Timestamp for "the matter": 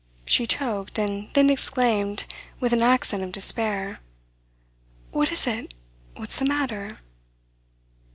6.37-6.97